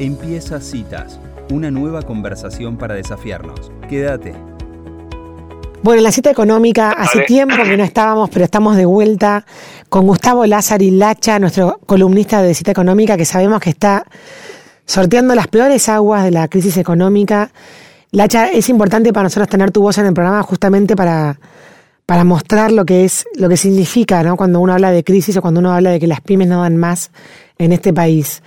Empieza 0.00 0.60
Citas, 0.60 1.18
una 1.50 1.72
nueva 1.72 2.02
conversación 2.02 2.76
para 2.76 2.94
desafiarnos. 2.94 3.72
Quédate. 3.88 4.32
Bueno, 5.82 5.98
en 5.98 6.04
la 6.04 6.12
cita 6.12 6.30
económica 6.30 6.92
hace 6.92 7.22
tiempo 7.22 7.56
que 7.64 7.76
no 7.76 7.82
estábamos, 7.82 8.30
pero 8.30 8.44
estamos 8.44 8.76
de 8.76 8.86
vuelta 8.86 9.44
con 9.88 10.06
Gustavo 10.06 10.46
Lázari 10.46 10.92
Lacha, 10.92 11.40
nuestro 11.40 11.80
columnista 11.84 12.42
de 12.42 12.54
cita 12.54 12.70
económica, 12.70 13.16
que 13.16 13.24
sabemos 13.24 13.60
que 13.60 13.70
está 13.70 14.06
sorteando 14.86 15.34
las 15.34 15.48
peores 15.48 15.88
aguas 15.88 16.22
de 16.22 16.30
la 16.30 16.46
crisis 16.46 16.76
económica. 16.76 17.50
Lacha, 18.12 18.52
es 18.52 18.68
importante 18.68 19.12
para 19.12 19.24
nosotros 19.24 19.48
tener 19.48 19.72
tu 19.72 19.82
voz 19.82 19.98
en 19.98 20.06
el 20.06 20.14
programa 20.14 20.44
justamente 20.44 20.94
para, 20.94 21.40
para 22.06 22.22
mostrar 22.22 22.70
lo 22.70 22.84
que 22.84 23.04
es, 23.04 23.26
lo 23.34 23.48
que 23.48 23.56
significa, 23.56 24.22
¿no? 24.22 24.36
Cuando 24.36 24.60
uno 24.60 24.74
habla 24.74 24.92
de 24.92 25.02
crisis 25.02 25.36
o 25.38 25.42
cuando 25.42 25.58
uno 25.58 25.72
habla 25.72 25.90
de 25.90 25.98
que 25.98 26.06
las 26.06 26.20
pymes 26.20 26.46
no 26.46 26.62
dan 26.62 26.76
más 26.76 27.10
en 27.58 27.72
este 27.72 27.92
país. 27.92 28.42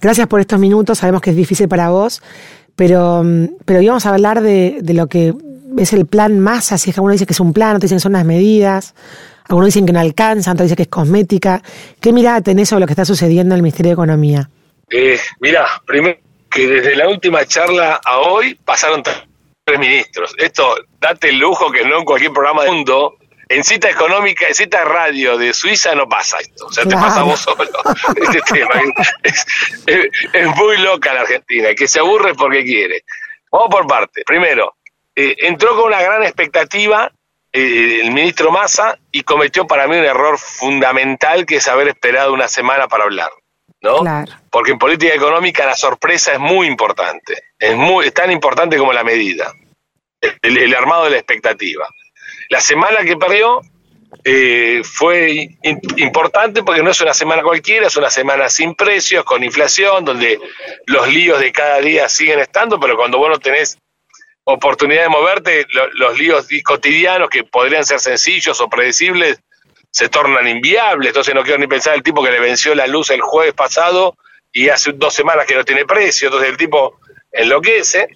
Gracias 0.00 0.26
por 0.28 0.40
estos 0.40 0.58
minutos, 0.58 0.98
sabemos 0.98 1.20
que 1.20 1.30
es 1.30 1.36
difícil 1.36 1.68
para 1.68 1.90
vos, 1.90 2.22
pero, 2.74 3.22
pero 3.66 3.82
íbamos 3.82 4.06
a 4.06 4.14
hablar 4.14 4.40
de, 4.40 4.80
lo 4.82 5.08
que 5.08 5.34
es 5.76 5.92
el 5.92 6.06
plan 6.06 6.40
más, 6.40 6.72
así 6.72 6.90
es 6.90 6.94
que 6.94 7.00
algunos 7.00 7.14
dicen 7.14 7.26
que 7.26 7.34
es 7.34 7.40
un 7.40 7.52
plan, 7.52 7.76
otros 7.76 7.82
dicen 7.82 7.98
que 7.98 8.02
son 8.02 8.12
unas 8.12 8.24
medidas, 8.24 8.94
algunos 9.44 9.66
dicen 9.66 9.84
que 9.84 9.92
no 9.92 10.00
alcanzan, 10.00 10.54
otros 10.54 10.66
dicen 10.66 10.76
que 10.76 10.82
es 10.84 10.88
cosmética. 10.88 11.62
¿Qué 12.00 12.12
mirada 12.12 12.40
tenés 12.40 12.70
sobre 12.70 12.80
lo 12.80 12.86
que 12.86 12.94
está 12.94 13.04
sucediendo 13.04 13.54
en 13.54 13.58
el 13.58 13.62
Ministerio 13.62 13.90
de 13.90 13.94
Economía? 13.94 14.48
Eh, 14.88 15.18
mira, 15.40 15.66
primero 15.86 16.18
que 16.50 16.66
desde 16.66 16.96
la 16.96 17.08
última 17.08 17.44
charla 17.44 18.00
a 18.04 18.20
hoy 18.20 18.54
pasaron 18.64 19.02
tres 19.02 19.78
ministros. 19.78 20.34
Esto, 20.38 20.76
date 20.98 21.28
el 21.28 21.38
lujo 21.38 21.70
que 21.70 21.84
no 21.84 21.98
en 21.98 22.04
cualquier 22.04 22.32
programa 22.32 22.62
del 22.64 22.72
mundo 22.72 23.16
en 23.50 23.64
cita 23.64 23.90
económica, 23.90 24.46
en 24.46 24.54
cita 24.54 24.84
radio 24.84 25.36
de 25.36 25.52
Suiza 25.52 25.92
no 25.96 26.08
pasa 26.08 26.38
esto. 26.38 26.66
O 26.66 26.72
sea, 26.72 26.84
te 26.84 26.94
pasamos 26.94 27.40
solo 27.40 27.64
este 28.22 28.40
tema. 28.42 28.80
Es, 29.24 30.46
muy 30.56 30.78
loca 30.78 31.12
la 31.12 31.22
Argentina, 31.22 31.74
que 31.74 31.88
se 31.88 31.98
aburre 31.98 32.34
porque 32.34 32.62
quiere. 32.62 33.02
Vamos 33.50 33.68
por 33.68 33.88
parte. 33.88 34.22
Primero, 34.24 34.76
eh, 35.16 35.34
entró 35.38 35.74
con 35.74 35.86
una 35.86 36.00
gran 36.00 36.22
expectativa 36.22 37.10
eh, 37.52 38.02
el 38.04 38.12
ministro 38.12 38.52
Massa 38.52 38.96
y 39.10 39.24
cometió 39.24 39.66
para 39.66 39.88
mí 39.88 39.96
un 39.96 40.04
error 40.04 40.38
fundamental 40.38 41.44
que 41.44 41.56
es 41.56 41.66
haber 41.66 41.88
esperado 41.88 42.32
una 42.32 42.46
semana 42.46 42.86
para 42.86 43.02
hablar. 43.02 43.30
¿no? 43.80 44.04
Porque 44.48 44.70
en 44.70 44.78
política 44.78 45.12
económica 45.12 45.66
la 45.66 45.74
sorpresa 45.74 46.34
es 46.34 46.38
muy 46.38 46.68
importante. 46.68 47.42
Es, 47.58 47.74
muy, 47.74 48.06
es 48.06 48.14
tan 48.14 48.30
importante 48.30 48.78
como 48.78 48.92
la 48.92 49.02
medida. 49.02 49.52
el 50.20 50.74
armado 50.76 51.04
de 51.04 51.10
la 51.10 51.16
expectativa. 51.16 51.88
La 52.50 52.60
semana 52.60 53.04
que 53.04 53.16
perdió 53.16 53.60
eh, 54.24 54.82
fue 54.84 55.56
importante 55.96 56.64
porque 56.64 56.82
no 56.82 56.90
es 56.90 57.00
una 57.00 57.14
semana 57.14 57.42
cualquiera, 57.42 57.86
es 57.86 57.96
una 57.96 58.10
semana 58.10 58.48
sin 58.48 58.74
precios, 58.74 59.24
con 59.24 59.44
inflación, 59.44 60.04
donde 60.04 60.40
los 60.86 61.08
líos 61.08 61.38
de 61.38 61.52
cada 61.52 61.78
día 61.78 62.08
siguen 62.08 62.40
estando, 62.40 62.80
pero 62.80 62.96
cuando 62.96 63.18
vos 63.18 63.30
no 63.30 63.38
tenés 63.38 63.78
oportunidad 64.42 65.02
de 65.02 65.08
moverte, 65.10 65.66
los 65.94 66.18
líos 66.18 66.48
cotidianos 66.64 67.30
que 67.30 67.44
podrían 67.44 67.84
ser 67.84 68.00
sencillos 68.00 68.60
o 68.60 68.68
predecibles 68.68 69.38
se 69.92 70.08
tornan 70.08 70.48
inviables. 70.48 71.10
Entonces 71.10 71.34
no 71.36 71.44
quiero 71.44 71.58
ni 71.58 71.68
pensar 71.68 71.94
el 71.94 72.02
tipo 72.02 72.22
que 72.24 72.32
le 72.32 72.40
venció 72.40 72.74
la 72.74 72.88
luz 72.88 73.10
el 73.10 73.20
jueves 73.20 73.54
pasado 73.54 74.16
y 74.52 74.70
hace 74.70 74.90
dos 74.92 75.14
semanas 75.14 75.46
que 75.46 75.54
no 75.54 75.64
tiene 75.64 75.84
precio, 75.84 76.26
entonces 76.26 76.50
el 76.50 76.56
tipo 76.56 76.98
enloquece 77.30 78.08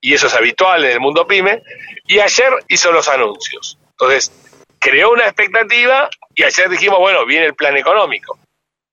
y 0.00 0.14
eso 0.14 0.26
es 0.26 0.34
habitual 0.34 0.84
en 0.84 0.92
el 0.92 1.00
mundo 1.00 1.26
pyme, 1.26 1.62
y 2.06 2.18
ayer 2.18 2.52
hizo 2.68 2.90
los 2.92 3.08
anuncios. 3.08 3.78
Entonces, 3.92 4.32
creó 4.78 5.12
una 5.12 5.24
expectativa 5.24 6.08
y 6.34 6.42
ayer 6.42 6.68
dijimos, 6.68 6.98
bueno, 6.98 7.24
viene 7.26 7.46
el 7.46 7.54
plan 7.54 7.76
económico. 7.76 8.38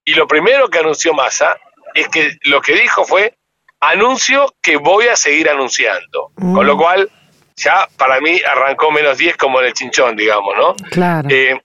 Y 0.04 0.14
lo 0.14 0.28
primero 0.28 0.70
que 0.70 0.80
anunció 0.80 1.14
Massa 1.14 1.58
es 1.94 2.08
que 2.10 2.38
lo 2.44 2.62
que 2.62 2.74
dijo 2.74 3.06
fue, 3.06 3.34
anuncio 3.80 4.54
que 4.62 4.78
voy 4.78 5.08
a 5.08 5.16
seguir 5.16 5.50
anunciando. 5.50 6.32
Con 6.36 6.66
lo 6.66 6.76
mm. 6.76 6.80
cual, 6.80 7.12
ya 7.56 7.88
para 7.98 8.20
mí 8.20 8.40
arrancó 8.46 8.92
menos 8.92 9.18
10 9.18 9.38
como 9.38 9.60
en 9.60 9.68
el 9.68 9.74
chinchón, 9.74 10.16
digamos, 10.16 10.56
¿no? 10.58 10.76
Claro. 10.92 11.28
Eh, 11.30 11.60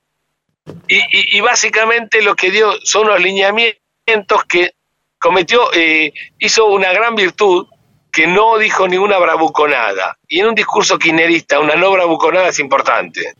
y, 0.87 1.37
y, 1.37 1.41
básicamente 1.41 2.23
lo 2.23 2.37
que 2.37 2.53
dio 2.53 2.73
son 2.85 3.07
unos 3.07 3.21
lineamientos 3.21 4.45
que 4.49 4.73
cometió, 5.19 5.73
eh, 5.73 6.13
hizo 6.39 6.67
una 6.67 6.93
gran 6.93 7.15
virtud, 7.17 7.67
que 8.13 8.27
no 8.27 8.59
dijo 8.59 8.87
ninguna 8.87 9.19
bravuconada. 9.19 10.19
Y 10.29 10.41
en 10.41 10.49
un 10.49 10.55
discurso 10.55 10.99
quinerista, 10.99 11.59
una 11.59 11.75
no 11.75 11.91
bravuconada 11.91 12.49
es 12.49 12.59
importante. 12.59 13.33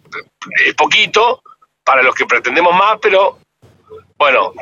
Es 0.65 0.75
poquito 0.75 1.43
para 1.85 2.03
los 2.03 2.15
que 2.15 2.25
pretendemos 2.25 2.75
más, 2.75 2.99
pero 3.01 3.39
bueno, 4.17 4.53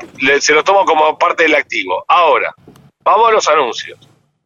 se 0.40 0.52
lo 0.52 0.64
tomo 0.64 0.84
como 0.84 1.16
parte 1.16 1.44
del 1.44 1.54
activo. 1.54 2.04
Ahora, 2.08 2.52
vamos 3.04 3.28
a 3.28 3.32
los 3.32 3.48
anuncios. 3.48 4.00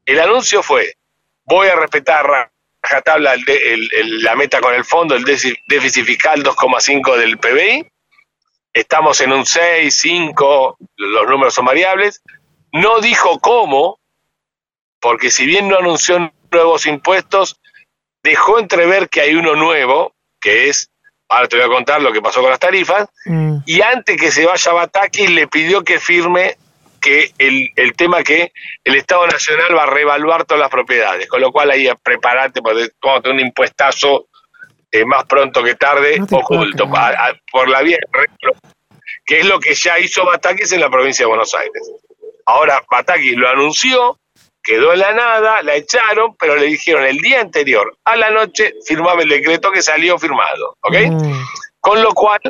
El 0.05 0.21
anuncio 0.21 0.63
fue, 0.63 0.97
voy 1.45 1.69
a 1.69 1.77
respetar 1.77 2.51
rajatabla 2.83 3.35
la 3.39 4.37
meta 4.37 4.61
con 4.61 4.75
el 4.75 4.85
fondo, 4.85 5.15
el 5.15 5.25
déficit 5.25 6.05
fiscal 6.05 6.43
2,5 6.43 7.17
del 7.17 7.39
PBI. 7.39 7.87
Estamos 8.73 9.21
en 9.23 9.33
un 9.33 9.47
6, 9.47 9.95
5, 9.95 10.77
los 10.97 11.29
números 11.29 11.55
son 11.55 11.65
variables. 11.65 12.23
No 12.73 13.01
dijo 13.01 13.39
cómo, 13.39 14.01
porque 15.05 15.31
si 15.31 15.45
bien 15.45 15.69
no 15.69 15.77
anunció 15.77 16.33
nuevos 16.51 16.87
impuestos, 16.87 17.61
dejó 18.23 18.59
entrever 18.59 19.11
que 19.11 19.21
hay 19.21 19.35
uno 19.35 19.55
nuevo, 19.55 20.15
que 20.41 20.71
es, 20.71 20.91
ahora 21.29 21.47
te 21.47 21.57
voy 21.57 21.67
a 21.67 21.69
contar 21.69 22.01
lo 22.01 22.11
que 22.11 22.23
pasó 22.23 22.41
con 22.41 22.49
las 22.49 22.59
tarifas, 22.59 23.07
mm. 23.27 23.59
y 23.67 23.83
antes 23.83 24.17
que 24.17 24.31
se 24.31 24.47
vaya 24.47 24.71
a 24.71 24.75
Bataki 24.75 25.27
le 25.27 25.47
pidió 25.47 25.85
que 25.85 26.01
firme 26.01 26.57
que 27.03 27.33
el, 27.37 27.69
el, 27.77 27.93
tema 27.93 28.23
que 28.23 28.51
el 28.83 28.95
Estado 28.95 29.27
Nacional 29.27 29.77
va 29.77 29.83
a 29.83 29.91
reevaluar 29.91 30.47
todas 30.47 30.63
las 30.63 30.71
propiedades, 30.71 31.29
con 31.29 31.43
lo 31.43 31.53
cual 31.53 31.71
ahí 31.71 31.87
preparate 32.03 32.63
porque 32.63 32.89
vamos 33.03 33.19
a 33.19 33.23
tener 33.25 33.35
un 33.35 33.47
impuestazo 33.47 34.29
eh, 34.91 35.05
más 35.05 35.25
pronto 35.27 35.63
que 35.63 35.75
tarde 35.75 36.19
oculto, 36.31 36.89
por 37.53 37.69
la 37.69 37.83
vía 37.83 37.99
que 39.27 39.41
es 39.41 39.45
lo 39.47 39.61
que 39.61 39.75
ya 39.75 39.99
hizo 39.99 40.25
Batakis 40.25 40.73
en 40.73 40.81
la 40.81 40.89
provincia 40.89 41.25
de 41.25 41.29
Buenos 41.29 41.55
Aires. 41.55 41.93
Ahora 42.47 42.83
Batakis 42.91 43.37
lo 43.37 43.51
anunció, 43.51 44.19
quedó 44.65 44.95
en 44.95 45.01
la 45.01 45.13
nada, 45.13 45.63
la 45.63 45.75
echaron, 45.75 46.35
pero 46.37 46.57
le 46.57 46.67
dijeron 46.67 47.05
el 47.05 47.19
día 47.19 47.41
anterior, 47.41 47.97
a 48.05 48.17
la 48.17 48.31
noche, 48.31 48.73
firmaba 48.85 49.23
el 49.23 49.29
decreto 49.29 49.71
que 49.71 49.83
salió 49.83 50.19
firmado, 50.19 50.77
¿ok? 50.81 50.97
Mm. 51.11 51.43
Con 51.81 52.03
lo 52.03 52.13
cual, 52.13 52.41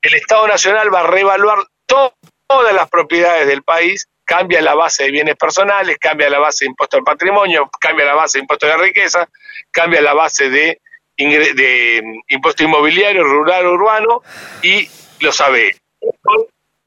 el 0.00 0.14
Estado 0.14 0.46
Nacional 0.46 0.94
va 0.94 1.00
a 1.00 1.06
reevaluar 1.08 1.58
todas 1.86 2.72
las 2.72 2.88
propiedades 2.88 3.48
del 3.48 3.64
país, 3.64 4.06
cambia 4.24 4.62
la 4.62 4.74
base 4.74 5.04
de 5.04 5.10
bienes 5.10 5.36
personales, 5.36 5.98
cambia 5.98 6.30
la 6.30 6.38
base 6.38 6.64
de 6.64 6.70
impuesto 6.70 6.96
al 6.96 7.02
patrimonio, 7.02 7.68
cambia 7.80 8.06
la 8.06 8.14
base 8.14 8.38
de 8.38 8.42
impuesto 8.42 8.66
a 8.66 8.70
la 8.70 8.76
riqueza, 8.76 9.28
cambia 9.72 10.00
la 10.00 10.14
base 10.14 10.48
de, 10.48 10.80
de 11.16 12.02
mm, 12.02 12.20
impuesto 12.28 12.62
inmobiliario, 12.62 13.24
rural, 13.24 13.66
urbano, 13.66 14.22
y 14.62 14.88
lo 15.20 15.32
sabe. 15.32 15.76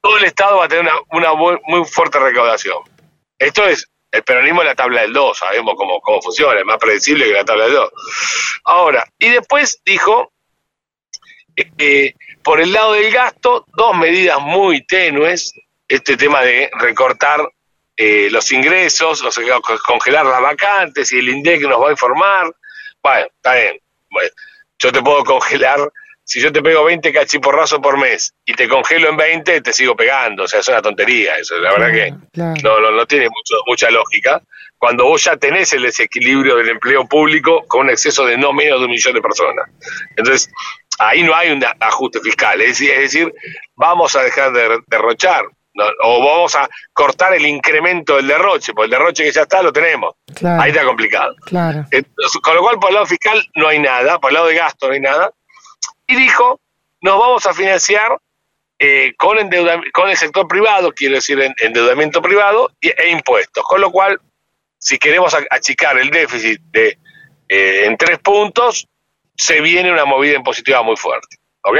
Todo 0.01 0.17
el 0.17 0.23
Estado 0.23 0.57
va 0.57 0.65
a 0.65 0.67
tener 0.69 0.89
una, 1.11 1.31
una 1.33 1.59
muy 1.65 1.85
fuerte 1.85 2.19
recaudación. 2.19 2.77
Esto 3.37 3.67
es 3.67 3.87
el 4.11 4.23
peronismo 4.23 4.61
es 4.61 4.67
la 4.67 4.75
tabla 4.75 5.01
del 5.01 5.13
2, 5.13 5.37
sabemos 5.37 5.75
cómo, 5.77 5.99
cómo 6.01 6.21
funciona, 6.21 6.59
es 6.59 6.65
más 6.65 6.77
predecible 6.77 7.25
que 7.25 7.33
la 7.33 7.45
tabla 7.45 7.65
del 7.65 7.73
2. 7.73 7.91
Ahora, 8.65 9.05
y 9.19 9.29
después 9.29 9.81
dijo, 9.85 10.31
eh, 11.55 12.13
por 12.43 12.61
el 12.61 12.71
lado 12.71 12.93
del 12.93 13.11
gasto, 13.11 13.65
dos 13.75 13.97
medidas 13.97 14.39
muy 14.39 14.85
tenues, 14.85 15.53
este 15.87 16.17
tema 16.17 16.41
de 16.41 16.69
recortar 16.79 17.47
eh, 17.95 18.29
los 18.29 18.51
ingresos, 18.51 19.23
o 19.23 19.31
sea, 19.31 19.43
congelar 19.85 20.25
las 20.25 20.41
vacantes 20.41 21.11
y 21.13 21.19
el 21.19 21.29
INDEC 21.29 21.61
nos 21.63 21.81
va 21.81 21.87
a 21.87 21.91
informar. 21.91 22.53
Bueno, 23.01 23.27
está 23.35 23.55
bien. 23.55 23.79
Yo 24.79 24.91
te 24.91 25.01
puedo 25.01 25.23
congelar 25.23 25.79
si 26.27 26.41
yo 26.41 26.51
te 26.51 26.61
pego 26.61 26.83
20 26.83 27.13
cachiporrazos 27.13 27.79
por 27.79 27.97
mes 27.97 28.33
y 28.45 28.53
te 28.53 28.67
congelo 28.67 29.07
en 29.07 29.15
20, 29.15 29.61
te 29.61 29.71
sigo 29.71 29.95
pegando. 29.95 30.43
O 30.43 30.47
sea, 30.47 30.59
es 30.59 30.67
una 30.67 30.81
tontería 30.81 31.37
eso. 31.37 31.55
La 31.57 31.71
verdad 31.71 31.91
que 31.93 32.11
no, 32.63 32.81
no, 32.81 32.91
no, 32.91 33.05
tiene 33.05 33.29
mucho, 33.29 33.55
mucha 33.65 33.89
lógica. 33.89 34.41
Cuando 34.77 35.05
vos 35.05 35.23
ya 35.23 35.37
tenés 35.37 35.71
el 35.71 35.83
desequilibrio 35.83 36.57
del 36.57 36.67
empleo 36.67 37.07
público 37.07 37.63
con 37.67 37.85
un 37.85 37.91
exceso 37.91 38.25
de 38.25 38.37
no 38.37 38.51
menos 38.51 38.77
de 38.79 38.85
un 38.85 38.91
millón 38.91 39.13
de 39.13 39.21
personas. 39.21 39.69
Entonces, 40.17 40.51
ahí 40.99 41.23
no 41.23 41.33
hay 41.33 41.49
un 41.49 41.63
ajuste 41.79 42.19
fiscal. 42.19 42.59
Es 42.59 42.79
decir, 42.79 43.33
vamos 43.77 44.13
a 44.17 44.21
dejar 44.21 44.51
de 44.51 44.79
derrochar. 44.87 45.45
o 46.03 46.25
vamos 46.25 46.55
a 46.55 46.67
cortar 46.91 47.35
el 47.35 47.45
incremento 47.45 48.17
del 48.17 48.27
derroche, 48.27 48.73
porque 48.73 48.87
el 48.87 48.91
derroche 48.91 49.23
que 49.23 49.31
ya 49.31 49.43
está 49.43 49.61
lo 49.61 49.71
tenemos. 49.71 50.15
Ahí 50.43 50.71
está 50.71 50.83
complicado. 50.83 51.33
con 51.49 52.55
lo 52.55 52.61
cual, 52.61 52.79
por 52.79 52.89
el 52.89 52.95
lado 52.95 53.05
fiscal 53.05 53.41
no 53.55 53.69
hay 53.69 53.79
nada, 53.79 54.19
por 54.19 54.31
el 54.31 54.33
lado 54.33 54.47
de 54.47 54.55
gasto 54.55 54.87
no 54.87 54.93
hay 54.93 54.99
nada 54.99 55.31
y 56.07 56.15
dijo, 56.15 56.59
nos 57.01 57.19
vamos 57.19 57.45
a 57.45 57.53
financiar 57.53 58.17
eh, 58.79 59.13
con, 59.17 59.37
con 59.93 60.09
el 60.09 60.17
sector 60.17 60.47
privado, 60.47 60.91
quiero 60.93 61.15
decir 61.15 61.39
endeudamiento 61.57 62.21
privado 62.21 62.71
e 62.81 63.09
impuestos. 63.09 63.63
Con 63.63 63.81
lo 63.81 63.91
cual, 63.91 64.19
si 64.77 64.97
queremos 64.97 65.35
achicar 65.49 65.97
el 65.97 66.09
déficit 66.09 66.61
de 66.71 66.97
eh, 67.49 67.85
en 67.85 67.97
tres 67.97 68.19
puntos, 68.19 68.87
se 69.35 69.61
viene 69.61 69.91
una 69.91 70.05
movida 70.05 70.35
impositiva 70.35 70.81
muy 70.83 70.95
fuerte. 70.95 71.37
¿Ok? 71.61 71.77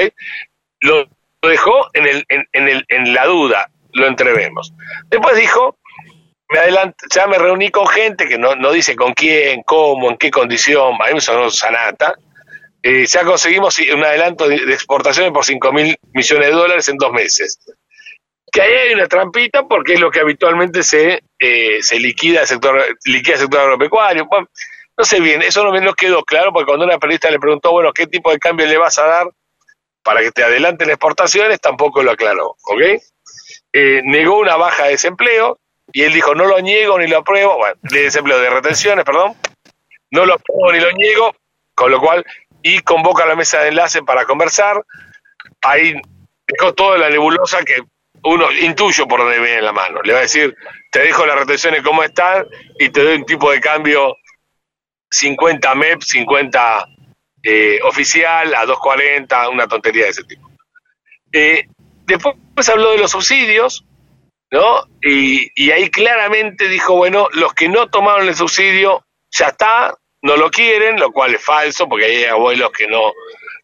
Lo, 0.81 1.07
dejó 1.41 1.89
en, 1.94 2.07
el, 2.07 2.25
en, 2.30 2.68
el, 2.68 2.85
en 2.89 3.13
la 3.13 3.25
duda, 3.25 3.69
lo 3.94 4.07
entrevemos. 4.07 4.73
Después 5.09 5.38
dijo 5.38 5.77
me 6.50 6.59
adelanto, 6.59 7.06
ya 7.13 7.27
me 7.27 7.38
reuní 7.38 7.69
con 7.71 7.88
gente 7.88 8.27
que 8.27 8.38
no, 8.38 8.56
no 8.56 8.71
dice 8.71 8.95
con 8.95 9.13
quién, 9.13 9.63
cómo, 9.63 10.09
en 10.09 10.18
qué 10.18 10.31
condición, 10.31 10.95
a 11.01 11.07
mí 11.07 11.15
me 11.15 11.21
sonó 11.21 11.50
sanata. 11.50 12.15
Eh, 12.83 13.06
ya 13.06 13.24
conseguimos 13.24 13.79
un 13.79 14.03
adelanto 14.03 14.47
de, 14.47 14.56
exportaciones 14.74 15.31
por 15.31 15.44
5 15.44 15.71
mil 15.74 15.97
millones 16.13 16.47
de 16.47 16.53
dólares 16.53 16.88
en 16.89 16.97
dos 16.97 17.12
meses. 17.12 17.59
Que 18.51 18.62
ahí 18.62 18.74
hay 18.74 18.94
una 18.94 19.07
trampita 19.07 19.68
porque 19.68 19.94
es 19.94 20.00
lo 20.00 20.09
que 20.09 20.21
habitualmente 20.21 20.83
se, 20.83 21.21
eh, 21.39 21.81
se 21.81 22.00
liquida 22.00 22.41
el 22.41 22.47
sector, 22.47 22.81
liquida 23.06 23.35
el 23.35 23.41
sector 23.41 23.62
agropecuario. 23.62 24.27
no 24.97 25.03
sé 25.03 25.19
bien, 25.19 25.41
eso 25.41 25.63
no 25.63 25.71
me 25.71 25.94
quedó 25.94 26.24
claro 26.24 26.53
porque 26.53 26.68
cuando 26.68 26.85
una 26.85 26.97
periodista 26.97 27.29
le 27.29 27.39
preguntó, 27.39 27.71
bueno, 27.71 27.91
¿qué 27.94 28.07
tipo 28.07 28.31
de 28.31 28.39
cambio 28.39 28.65
le 28.65 28.77
vas 28.77 28.97
a 29.00 29.06
dar 29.06 29.27
para 30.03 30.21
que 30.21 30.31
te 30.31 30.44
adelanten 30.44 30.89
exportaciones? 30.89 31.59
Tampoco 31.59 32.01
lo 32.03 32.12
aclaró, 32.12 32.56
¿ok? 32.63 32.81
Eh, 33.73 34.01
negó 34.06 34.39
una 34.39 34.56
baja 34.56 34.85
de 34.85 34.91
desempleo, 34.91 35.59
y 35.91 36.03
él 36.03 36.13
dijo, 36.13 36.35
no 36.35 36.45
lo 36.45 36.59
niego 36.59 37.00
ni 37.00 37.07
lo 37.07 37.18
apruebo, 37.18 37.57
bueno, 37.57 37.75
de 37.81 38.03
desempleo, 38.03 38.39
de 38.39 38.50
retenciones, 38.50 39.06
perdón, 39.06 39.35
no 40.12 40.25
lo 40.25 40.33
apruebo 40.33 40.71
ni 40.71 40.80
lo 40.80 40.91
niego, 40.91 41.35
con 41.73 41.91
lo 41.91 42.00
cual, 42.00 42.25
y 42.62 42.80
convoca 42.80 43.24
a 43.24 43.27
la 43.27 43.36
mesa 43.36 43.59
de 43.59 43.69
enlace 43.69 44.04
para 44.04 44.25
conversar, 44.25 44.83
ahí 45.62 45.95
dejó 46.48 46.74
toda 46.74 46.98
la 46.98 47.09
nebulosa 47.09 47.63
que 47.63 47.83
uno 48.24 48.51
intuyo 48.51 49.07
por 49.07 49.21
donde 49.21 49.39
viene 49.39 49.62
la 49.62 49.71
mano, 49.71 50.01
le 50.01 50.13
va 50.13 50.19
a 50.19 50.24
decir, 50.24 50.56
te 50.92 51.00
dejo 51.00 51.25
las 51.25 51.39
retenciones 51.39 51.81
como 51.83 52.04
están 52.04 52.45
y 52.80 52.89
te 52.89 53.04
doy 53.04 53.18
un 53.18 53.25
tipo 53.25 53.51
de 53.51 53.62
cambio 53.62 54.15
50 55.12 55.75
MEP, 55.75 56.01
50 56.01 56.88
eh, 57.44 57.80
oficial, 57.83 58.54
a 58.56 58.65
240, 58.65 59.50
una 59.50 59.68
tontería 59.68 60.06
de 60.06 60.09
ese 60.09 60.24
tipo. 60.24 60.50
Eh, 61.31 61.68
después 62.06 62.36
habló 62.69 62.92
de 62.92 62.98
los 62.98 63.12
subsidios, 63.12 63.86
¿no? 64.51 64.88
Y, 65.01 65.71
ahí 65.71 65.89
claramente 65.89 66.68
dijo, 66.68 66.95
bueno, 66.95 67.27
los 67.33 67.54
que 67.54 67.69
no 67.69 67.88
tomaron 67.89 68.27
el 68.27 68.36
subsidio, 68.36 69.06
ya 69.31 69.48
está, 69.48 69.95
no 70.27 70.35
lo 70.35 70.51
quieren, 70.51 71.00
lo 71.00 71.12
cual 71.12 71.35
es 71.35 71.44
falso, 71.44 71.88
porque 71.88 72.06
hay 72.06 72.25
abuelos 72.25 72.69
que 72.71 72.85
no, 72.85 73.13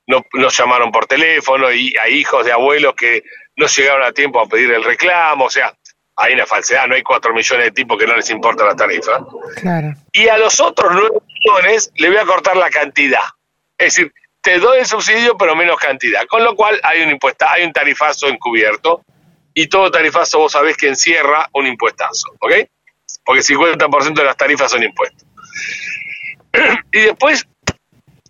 no, 0.08 0.50
llamaron 0.50 0.92
por 0.92 1.06
teléfono 1.06 1.70
y 1.72 1.94
hay 1.98 2.14
hijos 2.16 2.46
de 2.46 2.54
abuelos 2.54 2.96
que 2.96 3.24
no 3.58 3.68
llegaron 3.68 4.04
a 4.04 4.14
tiempo 4.14 4.40
a 4.40 4.48
pedir 4.48 4.72
el 4.72 4.84
reclamo, 4.84 5.46
o 5.46 5.50
sea, 5.50 5.76
hay 6.16 6.34
una 6.34 6.46
falsedad, 6.46 6.88
no 6.88 6.96
hay 6.96 7.04
cuatro 7.04 7.34
millones 7.34 7.66
de 7.66 7.72
tipos 7.72 7.98
que 7.98 8.08
no 8.08 8.16
les 8.16 8.30
importa 8.30 8.64
la 8.66 8.76
tarifa. 8.76 9.20
Y 10.14 10.30
a 10.30 10.38
los 10.38 10.62
otros 10.62 10.92
nueve 10.94 11.18
millones 11.28 11.92
le 11.98 12.08
voy 12.08 12.18
a 12.18 12.26
cortar 12.26 12.56
la 12.56 12.70
cantidad. 12.70 13.26
Es 13.78 13.96
decir, 13.96 14.14
te 14.42 14.60
doy 14.60 14.80
el 14.80 14.86
subsidio 14.86 15.36
pero 15.38 15.56
menos 15.58 15.78
cantidad. 15.78 16.26
Con 16.28 16.46
lo 16.46 16.56
cual 16.56 16.80
hay 16.84 17.02
un 17.02 17.10
impuesto, 17.10 17.46
hay 17.50 17.66
un 17.66 17.74
tarifazo 17.74 18.28
encubierto 18.28 19.04
y 19.54 19.68
todo 19.68 19.92
tarifazo 19.92 20.40
vos 20.40 20.54
sabés 20.54 20.78
que 20.78 20.88
encierra 20.88 21.50
un 21.54 21.68
impuestazo, 21.68 22.32
¿ok? 22.40 22.54
Porque 23.26 23.42
50% 23.42 24.14
de 24.14 24.24
las 24.24 24.38
tarifas 24.38 24.72
son 24.72 24.84
impuestos. 24.84 25.28
Y 26.92 27.00
después, 27.00 27.48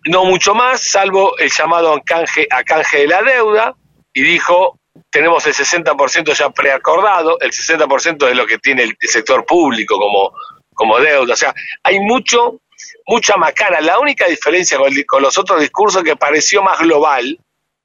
no 0.06 0.24
mucho 0.24 0.54
más, 0.54 0.80
salvo 0.80 1.36
el 1.38 1.50
llamado 1.50 1.92
a 1.92 2.00
canje, 2.02 2.46
a 2.50 2.62
canje 2.64 2.98
de 2.98 3.08
la 3.08 3.22
deuda, 3.22 3.74
y 4.12 4.22
dijo, 4.22 4.78
tenemos 5.10 5.46
el 5.46 5.54
60% 5.54 6.34
ya 6.34 6.50
preacordado, 6.50 7.38
el 7.40 7.50
60% 7.50 8.26
de 8.26 8.34
lo 8.34 8.46
que 8.46 8.58
tiene 8.58 8.84
el 8.84 8.96
sector 9.00 9.44
público 9.44 9.98
como, 9.98 10.32
como 10.72 10.98
deuda. 10.98 11.34
O 11.34 11.36
sea, 11.36 11.54
hay 11.82 11.98
mucho, 12.00 12.60
mucha 13.06 13.36
macana. 13.36 13.80
La 13.80 13.98
única 13.98 14.26
diferencia 14.26 14.78
con, 14.78 14.92
con 15.06 15.22
los 15.22 15.36
otros 15.36 15.60
discursos 15.60 16.02
que 16.02 16.16
pareció 16.16 16.62
más 16.62 16.78
global, 16.78 17.38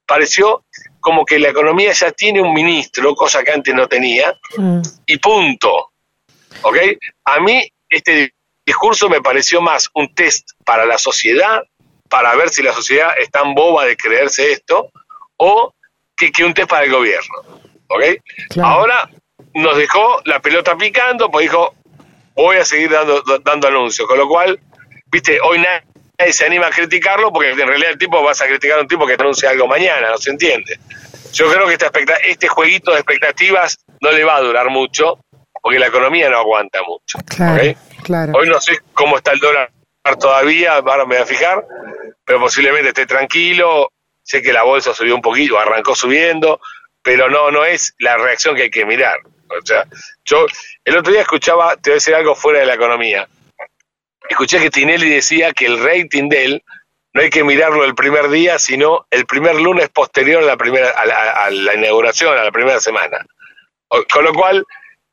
pareció 0.06 0.64
como 1.00 1.26
que 1.26 1.40
la 1.40 1.50
economía 1.50 1.92
ya 1.94 2.12
tiene 2.12 2.42
un 2.42 2.54
ministro, 2.54 3.16
cosa 3.16 3.44
que 3.44 3.52
antes 3.52 3.74
no 3.74 3.88
tenía, 3.88 4.34
mm. 4.58 4.82
y 5.06 5.18
punto. 5.18 5.92
¿Ok? 6.62 6.78
A 7.26 7.40
mí 7.40 7.62
este 7.90 8.34
discurso 8.69 9.10
me 9.10 9.21
pareció 9.21 9.62
más 9.62 9.89
un 9.95 10.13
test 10.13 10.51
para 10.63 10.86
la 10.86 11.00
sociedad, 11.00 11.63
para 12.07 12.36
ver 12.36 12.50
si 12.50 12.62
la 12.62 12.71
sociedad 12.71 13.10
es 13.19 13.30
tan 13.31 13.56
boba 13.56 13.86
de 13.86 13.98
creerse 13.98 14.51
esto, 14.51 14.92
o 15.38 15.74
que, 16.16 16.31
que 16.31 16.44
un 16.44 16.54
test 16.54 16.69
para 16.69 16.86
el 16.86 16.92
gobierno. 16.92 17.36
¿Ok? 17.88 18.04
Ahora 18.62 19.10
nos 19.56 19.75
dejó 19.75 20.21
la 20.25 20.39
pelota 20.39 20.77
picando, 20.77 21.31
pues 21.31 21.45
dijo, 21.50 21.74
voy 22.36 22.57
a 22.57 22.66
seguir 22.66 22.92
dando, 22.92 23.24
dando 23.44 23.68
anuncios, 23.68 24.07
con 24.07 24.19
lo 24.19 24.27
cual, 24.27 24.60
viste, 25.12 25.39
hoy 25.42 25.57
nadie 25.57 26.31
se 26.31 26.45
anima 26.45 26.68
a 26.68 26.69
criticarlo 26.69 27.33
porque 27.33 27.50
en 27.50 27.68
realidad 27.68 27.92
el 27.92 27.98
tipo 27.98 28.21
vas 28.21 28.39
a 28.42 28.45
criticar 28.45 28.77
a 28.77 28.81
un 28.81 28.88
tipo 28.88 29.07
que 29.07 29.13
anuncia 29.13 29.50
algo 29.50 29.68
mañana, 29.68 30.12
no 30.12 30.18
se 30.18 30.30
entiende. 30.30 30.80
Yo 31.33 31.51
creo 31.51 31.66
que 31.66 31.74
esta 31.74 31.92
este 32.24 32.48
jueguito 32.48 32.92
de 32.92 32.98
expectativas 32.98 33.80
no 34.01 34.12
le 34.12 34.24
va 34.24 34.36
a 34.36 34.42
durar 34.42 34.69
mucho 34.69 35.18
porque 35.62 35.80
la 35.80 35.88
economía 35.88 36.30
no 36.30 36.38
aguanta 36.38 36.80
mucho. 36.83 37.18
Claro, 37.25 37.75
Hoy 38.36 38.48
no 38.50 38.60
sé 38.60 38.80
cómo 38.94 39.18
está 39.18 39.32
el 39.32 39.40
dólar 39.40 39.72
todavía, 40.20 40.74
ahora 40.78 41.06
me 41.06 41.16
voy 41.16 41.24
a 41.24 41.26
fijar, 41.26 41.64
pero 42.26 42.40
posiblemente 42.40 42.90
esté 42.90 43.06
tranquilo. 43.06 43.92
Sé 44.24 44.42
que 44.42 44.54
la 44.54 44.64
bolsa 44.64 44.94
subió 44.94 45.16
un 45.16 45.22
poquito, 45.22 45.60
arrancó 45.60 45.96
subiendo, 45.96 46.60
pero 47.02 47.30
no, 47.30 47.52
no 47.52 47.66
es 47.66 47.94
la 48.00 48.18
reacción 48.18 48.56
que 48.56 48.64
hay 48.64 48.72
que 48.72 48.86
mirar. 48.86 49.20
O 49.50 49.66
sea, 49.66 49.86
yo 50.26 50.46
el 50.84 50.98
otro 50.98 51.12
día 51.12 51.22
escuchaba, 51.22 51.76
te 51.76 51.90
voy 51.90 51.94
a 51.94 51.96
decir 51.96 52.16
algo 52.16 52.36
fuera 52.36 52.60
de 52.60 52.66
la 52.66 52.76
economía 52.76 53.28
escuché 54.30 54.60
que 54.60 54.70
Tinelli 54.70 55.10
decía 55.10 55.52
que 55.52 55.66
el 55.66 55.84
rating 55.84 56.30
de 56.30 56.46
él 56.46 56.64
no 57.14 57.22
hay 57.22 57.30
que 57.30 57.44
mirarlo 57.44 57.84
el 57.84 57.96
primer 57.96 58.30
día, 58.30 58.60
sino 58.60 59.08
el 59.10 59.26
primer 59.26 59.56
lunes 59.56 59.90
posterior 59.90 60.44
a 60.44 60.46
la, 60.46 60.58
primera, 60.58 60.92
a 60.92 61.50
la, 61.50 61.74
inauguración, 61.74 62.38
a 62.38 62.44
la 62.44 62.52
primera 62.52 62.80
semana. 62.80 63.26
Con 63.88 64.24
lo 64.24 64.34
cual, 64.34 64.66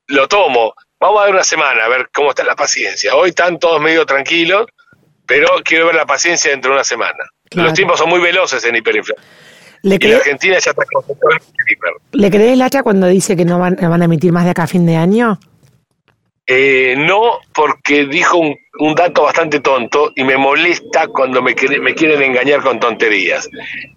lo 0.08 0.28
tomo. 0.28 0.74
Vamos 0.98 1.20
a 1.20 1.24
ver 1.24 1.34
una 1.34 1.44
semana, 1.44 1.84
a 1.84 1.88
ver 1.88 2.08
cómo 2.12 2.30
está 2.30 2.44
la 2.44 2.56
paciencia. 2.56 3.14
Hoy 3.14 3.30
están 3.30 3.58
todos 3.58 3.80
medio 3.80 4.06
tranquilos, 4.06 4.66
pero 5.26 5.48
quiero 5.64 5.86
ver 5.86 5.94
la 5.94 6.06
paciencia 6.06 6.50
dentro 6.50 6.70
de 6.70 6.76
una 6.76 6.84
semana. 6.84 7.18
Los 7.52 7.74
tiempos 7.74 7.98
son 7.98 8.08
muy 8.08 8.20
veloces 8.20 8.64
en 8.64 8.76
hiperinflación. 8.76 9.24
¿Le 9.82 9.98
y 10.00 10.12
Argentina 10.12 10.58
ya 10.58 10.70
está 10.70 10.82
en 10.82 11.38
hiper. 11.70 11.92
¿Le 12.12 12.30
crees 12.30 12.52
el 12.54 12.62
hacha 12.62 12.82
cuando 12.82 13.06
dice 13.06 13.36
que 13.36 13.44
no 13.44 13.58
van, 13.58 13.76
van 13.76 14.02
a 14.02 14.06
emitir 14.06 14.32
más 14.32 14.44
de 14.44 14.50
acá 14.50 14.64
a 14.64 14.66
fin 14.66 14.86
de 14.86 14.96
año? 14.96 15.38
Eh, 16.48 16.94
no, 16.96 17.40
porque 17.52 18.06
dijo 18.06 18.38
un, 18.38 18.94
dato 18.94 19.24
bastante 19.24 19.60
tonto 19.60 20.12
y 20.14 20.22
me 20.22 20.36
molesta 20.36 21.08
cuando 21.08 21.42
me, 21.42 21.56
me, 21.80 21.94
quieren 21.94 22.22
engañar 22.22 22.62
con 22.62 22.78
tonterías. 22.78 23.48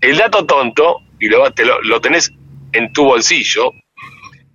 El 0.02 0.18
dato 0.18 0.46
tonto, 0.46 0.98
y 1.20 1.28
lo, 1.28 1.44
lo, 1.84 2.02
tenés 2.02 2.32
en 2.74 2.92
tu 2.92 3.06
bolsillo, 3.06 3.72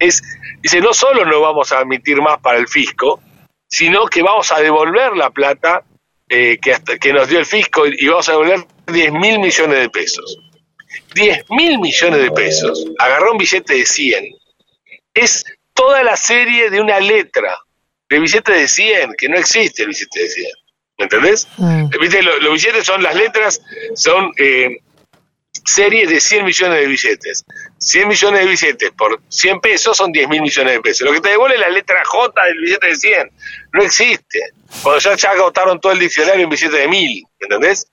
es, 0.04 0.22
dice, 0.62 0.80
no 0.80 0.92
solo 0.92 1.24
no 1.24 1.40
vamos 1.40 1.72
a 1.72 1.80
emitir 1.80 2.20
más 2.20 2.38
para 2.40 2.58
el 2.58 2.68
fisco, 2.68 3.20
sino 3.68 4.06
que 4.06 4.22
vamos 4.22 4.50
a 4.52 4.60
devolver 4.60 5.16
la 5.16 5.30
plata 5.30 5.82
eh, 6.28 6.58
que, 6.60 6.76
que 6.98 7.12
nos 7.12 7.28
dio 7.28 7.38
el 7.38 7.46
fisco 7.46 7.86
y, 7.86 8.06
vamos 8.06 8.28
a 8.28 8.32
devolver 8.32 8.66
10 8.86 9.12
mil 9.12 9.38
millones 9.38 9.78
de 9.78 9.90
pesos. 9.90 10.38
10 11.14 11.50
mil 11.50 11.78
millones 11.78 12.20
de 12.20 12.30
pesos. 12.30 12.84
Agarró 12.98 13.32
un 13.32 13.38
billete 13.38 13.74
de 13.74 13.86
100. 13.86 14.24
Es 15.12 15.44
toda 15.72 16.02
la 16.02 16.16
serie 16.16 16.70
de 16.70 16.80
una 16.80 17.00
letra 17.00 17.58
el 18.14 18.20
billete 18.20 18.52
de 18.52 18.68
100, 18.68 19.14
que 19.18 19.28
no 19.28 19.36
existe 19.36 19.82
el 19.82 19.88
billete 19.88 20.20
de 20.20 20.28
100. 20.28 20.46
¿Me 20.98 21.04
entendés? 21.04 21.48
Mm. 21.56 21.88
¿Viste? 22.00 22.22
Los, 22.22 22.52
billetes 22.52 22.84
son 22.84 23.02
las 23.02 23.14
letras, 23.16 23.60
son 23.94 24.32
eh, 24.38 24.78
series 25.64 26.08
de 26.08 26.20
100 26.20 26.44
millones 26.44 26.80
de 26.80 26.86
billetes. 26.86 27.44
100 27.84 28.08
millones 28.08 28.40
de 28.40 28.46
billetes 28.46 28.90
por 28.92 29.20
100 29.28 29.60
pesos 29.60 29.96
son 29.96 30.10
10 30.10 30.28
mil 30.28 30.40
millones 30.40 30.72
de 30.72 30.80
pesos. 30.80 31.06
Lo 31.06 31.12
que 31.12 31.20
te 31.20 31.28
devuelve 31.30 31.56
es 31.56 31.60
la 31.60 31.68
letra 31.68 32.02
J 32.04 32.44
del 32.44 32.58
billete 32.58 32.86
de 32.86 32.96
100. 32.96 33.30
No 33.72 33.82
existe. 33.82 34.40
Cuando 34.82 35.00
ya, 35.00 35.14
ya 35.14 35.30
agotaron 35.32 35.78
todo 35.80 35.92
el 35.92 35.98
diccionario 35.98 36.44
en 36.44 36.50
billete 36.50 36.76
de 36.76 36.88
1000, 36.88 37.24
¿me 37.40 37.44
entendés? 37.44 37.86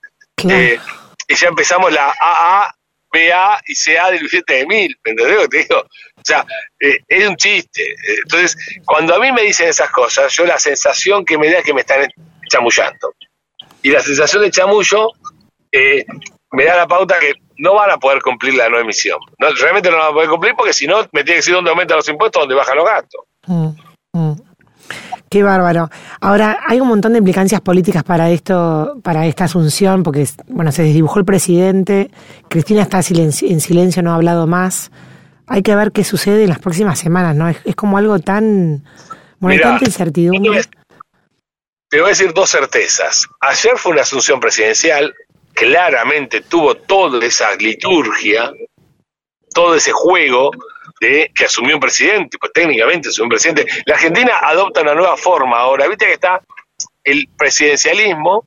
Eh, 0.49 0.79
y 1.27 1.35
ya 1.35 1.47
empezamos 1.47 1.91
la 1.91 2.13
AA, 2.19 2.73
BA 3.11 3.61
y 3.67 3.75
CA 3.75 4.11
del 4.11 4.21
billete 4.21 4.53
de 4.53 4.65
1000, 4.65 4.99
¿me 5.03 5.11
entendés 5.11 5.35
lo 5.35 5.41
que 5.41 5.47
te 5.49 5.57
digo? 5.57 5.79
O 5.81 6.21
sea, 6.23 6.45
eh, 6.79 6.99
es 7.07 7.27
un 7.27 7.35
chiste. 7.35 7.95
Entonces, 8.23 8.55
cuando 8.85 9.15
a 9.15 9.19
mí 9.19 9.31
me 9.33 9.41
dicen 9.41 9.67
esas 9.67 9.89
cosas, 9.91 10.33
yo 10.33 10.45
la 10.45 10.57
sensación 10.57 11.25
que 11.25 11.37
me 11.37 11.51
da 11.51 11.59
es 11.59 11.65
que 11.65 11.73
me 11.73 11.81
están 11.81 12.07
chamullando. 12.49 13.13
Y 13.83 13.89
la 13.89 14.01
sensación 14.01 14.43
de 14.43 14.51
chamullo 14.51 15.09
eh, 15.69 16.05
me 16.51 16.65
da 16.65 16.77
la 16.77 16.87
pauta 16.87 17.19
que 17.19 17.33
no 17.61 17.75
van 17.75 17.91
a 17.91 17.97
poder 17.97 18.21
cumplir 18.21 18.55
la 18.55 18.69
no 18.69 18.79
emisión. 18.79 19.19
No, 19.39 19.47
realmente 19.59 19.89
no 19.89 19.97
van 19.97 20.09
a 20.09 20.13
poder 20.13 20.29
cumplir 20.29 20.53
porque 20.55 20.73
si 20.73 20.87
no, 20.87 20.97
me 21.11 21.23
tiene 21.23 21.25
que 21.25 21.35
decir 21.35 21.53
dónde 21.53 21.69
aumentan 21.69 21.97
los 21.97 22.09
impuestos, 22.09 22.41
dónde 22.41 22.55
bajan 22.55 22.75
los 22.77 22.85
gastos. 22.85 23.21
Mm, 23.47 23.69
mm. 24.13 24.35
Qué 25.29 25.43
bárbaro. 25.43 25.89
Ahora, 26.19 26.59
hay 26.67 26.81
un 26.81 26.89
montón 26.89 27.13
de 27.13 27.19
implicancias 27.19 27.61
políticas 27.61 28.03
para 28.03 28.29
esto, 28.29 28.97
para 29.01 29.25
esta 29.25 29.45
asunción, 29.45 30.03
porque, 30.03 30.27
bueno, 30.47 30.71
se 30.71 30.83
desdibujó 30.83 31.19
el 31.19 31.25
presidente, 31.25 32.11
Cristina 32.49 32.81
está 32.81 32.99
en 32.99 33.61
silencio, 33.61 34.03
no 34.03 34.11
ha 34.11 34.15
hablado 34.15 34.45
más 34.47 34.91
hay 35.51 35.63
que 35.63 35.75
ver 35.75 35.91
qué 35.91 36.05
sucede 36.05 36.43
en 36.43 36.49
las 36.49 36.59
próximas 36.59 36.97
semanas, 36.97 37.35
¿no? 37.35 37.49
Es, 37.49 37.75
como 37.75 37.97
algo 37.97 38.19
tan... 38.19 38.85
Bueno, 39.39 39.61
tanta 39.61 39.83
incertidumbre. 39.83 40.63
Te 41.89 41.97
voy 41.99 42.05
a 42.05 42.09
decir 42.09 42.31
dos 42.33 42.49
certezas. 42.49 43.27
Ayer 43.41 43.73
fue 43.75 43.91
una 43.91 44.03
asunción 44.03 44.39
presidencial, 44.39 45.13
claramente 45.53 46.41
tuvo 46.41 46.75
toda 46.75 47.25
esa 47.25 47.55
liturgia, 47.55 48.51
todo 49.53 49.75
ese 49.75 49.91
juego, 49.91 50.51
de 50.99 51.31
que 51.35 51.45
asumió 51.45 51.75
un 51.75 51.81
presidente, 51.81 52.37
pues 52.37 52.53
técnicamente 52.53 53.09
asumió 53.09 53.25
un 53.25 53.29
presidente. 53.29 53.65
La 53.85 53.95
Argentina 53.95 54.33
adopta 54.41 54.81
una 54.81 54.93
nueva 54.93 55.17
forma 55.17 55.57
ahora, 55.57 55.87
viste 55.87 56.05
que 56.05 56.13
está 56.13 56.41
el 57.03 57.27
presidencialismo, 57.37 58.45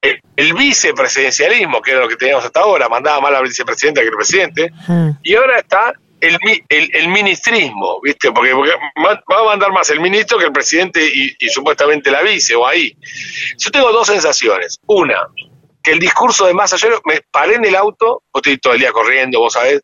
el, 0.00 0.54
vicepresidencialismo, 0.54 1.82
que 1.82 1.90
era 1.90 2.00
lo 2.00 2.08
que 2.08 2.16
teníamos 2.16 2.44
hasta 2.44 2.60
ahora, 2.60 2.88
mandaba 2.88 3.20
más 3.20 3.32
la 3.32 3.42
vicepresidenta 3.42 4.00
que 4.00 4.08
el 4.08 4.14
presidente, 4.14 4.72
mm. 4.88 5.10
y 5.22 5.34
ahora 5.34 5.58
está 5.58 5.92
el, 6.20 6.38
el, 6.68 7.08
ministrismo, 7.08 8.00
¿viste? 8.02 8.30
Porque, 8.32 8.52
va 8.52 9.40
a 9.40 9.44
mandar 9.44 9.72
más 9.72 9.90
el 9.90 10.00
ministro 10.00 10.38
que 10.38 10.46
el 10.46 10.52
presidente 10.52 11.00
y, 11.06 11.48
supuestamente 11.48 12.10
la 12.10 12.22
vice, 12.22 12.54
o 12.54 12.66
ahí. 12.66 12.96
Yo 13.58 13.70
tengo 13.70 13.90
dos 13.92 14.06
sensaciones. 14.06 14.78
Una, 14.86 15.28
que 15.82 15.92
el 15.92 15.98
discurso 15.98 16.46
de 16.46 16.54
Massa, 16.54 16.76
yo 16.76 16.88
me 17.04 17.20
paré 17.30 17.54
en 17.54 17.64
el 17.64 17.74
auto, 17.74 18.22
vos 18.32 18.40
estoy 18.40 18.58
todo 18.58 18.74
el 18.74 18.80
día 18.80 18.92
corriendo, 18.92 19.40
vos 19.40 19.52
sabés, 19.52 19.82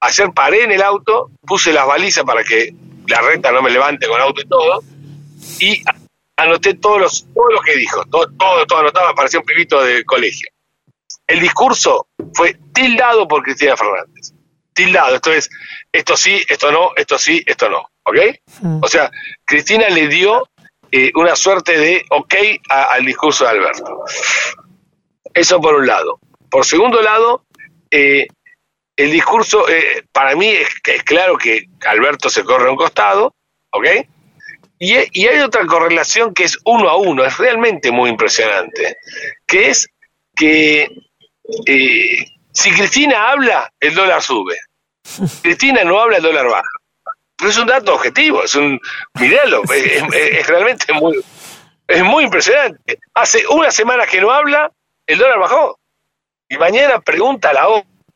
ayer 0.00 0.30
paré 0.34 0.64
en 0.64 0.72
el 0.72 0.82
auto, 0.82 1.30
puse 1.46 1.72
las 1.72 1.86
balizas 1.86 2.24
para 2.24 2.44
que 2.44 2.74
la 3.06 3.20
renta 3.20 3.52
no 3.52 3.62
me 3.62 3.70
levante 3.70 4.06
con 4.06 4.20
auto 4.20 4.40
y 4.40 4.48
todo, 4.48 4.82
y 5.60 5.82
anoté 6.36 6.74
todos 6.74 7.00
los, 7.00 7.26
todo 7.34 7.50
lo 7.50 7.60
que 7.60 7.76
dijo, 7.76 8.04
todo, 8.06 8.28
todo, 8.38 8.66
todo 8.66 8.78
anotado, 8.80 9.14
parecía 9.14 9.40
un 9.40 9.46
pibito 9.46 9.82
de 9.82 10.04
colegio. 10.04 10.48
El 11.26 11.40
discurso 11.40 12.08
fue 12.34 12.56
tildado 12.72 13.26
por 13.26 13.42
Cristina 13.42 13.76
Fernández. 13.76 14.32
Tildado, 14.74 15.14
esto 15.16 15.32
es, 15.32 15.48
esto 15.92 16.16
sí, 16.16 16.42
esto 16.48 16.70
no, 16.70 16.90
esto 16.96 17.18
sí, 17.18 17.42
esto 17.46 17.68
no. 17.70 17.88
¿Ok? 18.04 18.16
O 18.82 18.88
sea, 18.88 19.10
Cristina 19.46 19.88
le 19.88 20.08
dio 20.08 20.46
eh, 20.90 21.10
una 21.14 21.34
suerte 21.34 21.78
de 21.78 22.04
ok 22.10 22.34
al 22.68 23.04
discurso 23.06 23.44
de 23.44 23.50
Alberto. 23.50 24.04
Eso 25.34 25.60
por 25.60 25.74
un 25.74 25.86
lado. 25.86 26.20
Por 26.48 26.64
segundo 26.64 27.02
lado, 27.02 27.44
eh, 27.90 28.28
el 28.96 29.10
discurso, 29.10 29.68
eh, 29.68 30.04
para 30.12 30.36
mí 30.36 30.46
es, 30.46 30.68
es, 30.86 31.02
claro 31.02 31.36
que 31.36 31.66
Alberto 31.86 32.30
se 32.30 32.44
corre 32.44 32.68
a 32.68 32.70
un 32.70 32.76
costado, 32.76 33.34
¿ok? 33.72 33.86
Y, 34.78 35.26
hay 35.26 35.40
otra 35.40 35.66
correlación 35.66 36.34
que 36.34 36.44
es 36.44 36.58
uno 36.64 36.88
a 36.88 36.96
uno, 36.96 37.24
es 37.24 37.38
realmente 37.38 37.90
muy 37.90 38.10
impresionante, 38.10 38.98
que 39.46 39.70
es 39.70 39.88
que 40.36 40.88
eh, 41.66 42.18
si 42.52 42.70
Cristina 42.72 43.30
habla, 43.30 43.72
el 43.80 43.94
dólar 43.94 44.22
sube. 44.22 44.58
Cristina 45.42 45.84
no 45.84 46.00
habla, 46.00 46.18
el 46.18 46.22
dólar 46.22 46.48
baja. 46.48 46.68
Pero 47.36 47.50
es 47.50 47.58
un 47.58 47.66
dato 47.66 47.94
objetivo, 47.94 48.44
es 48.44 48.54
un, 48.54 48.80
miralo, 49.18 49.62
es, 49.72 50.46
realmente 50.46 50.92
muy, 50.92 51.18
es 51.86 52.02
muy 52.02 52.24
impresionante. 52.24 52.98
Hace 53.14 53.46
una 53.48 53.70
semana 53.70 54.06
que 54.06 54.20
no 54.20 54.30
habla, 54.30 54.70
el 55.06 55.18
dólar 55.18 55.38
bajó. 55.38 55.78
Y 56.48 56.56
mañana 56.56 57.00
pregunta 57.00 57.52
la 57.52 57.66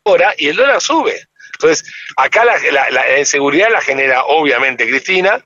hora 0.04 0.34
y 0.36 0.48
el 0.48 0.56
dólar 0.56 0.80
sube. 0.80 1.28
Entonces, 1.54 1.92
acá 2.16 2.44
la, 2.44 2.58
la 2.90 3.18
inseguridad 3.18 3.70
la 3.70 3.80
genera 3.80 4.24
obviamente 4.24 4.86
Cristina 4.86 5.44